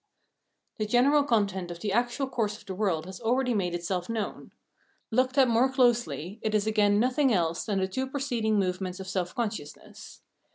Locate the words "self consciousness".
9.07-10.23